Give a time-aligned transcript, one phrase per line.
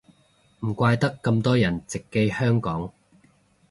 [0.61, 2.91] 唔怪得咁多人直寄香港